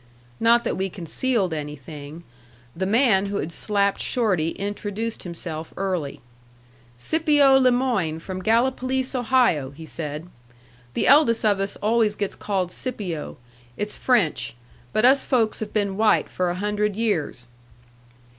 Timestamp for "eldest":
11.05-11.45